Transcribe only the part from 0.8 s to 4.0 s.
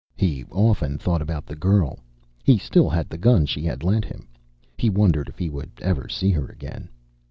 thought about the girl. He still had the gun she had